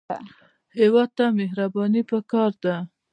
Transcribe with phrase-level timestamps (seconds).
[0.79, 2.75] هېواد ته مهرباني پکار ده